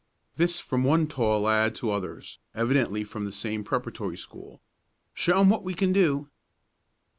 [0.35, 4.59] This from one tall lad to others, evidently from the same preparatory school.
[5.13, 6.27] "Show 'em what we can do!"